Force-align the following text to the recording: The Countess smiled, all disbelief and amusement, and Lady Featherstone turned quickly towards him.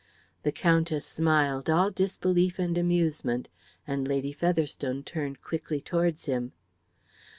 The 0.41 0.51
Countess 0.51 1.05
smiled, 1.05 1.69
all 1.69 1.91
disbelief 1.91 2.57
and 2.57 2.75
amusement, 2.75 3.49
and 3.85 4.07
Lady 4.07 4.31
Featherstone 4.33 5.03
turned 5.03 5.43
quickly 5.43 5.79
towards 5.79 6.25
him. 6.25 6.53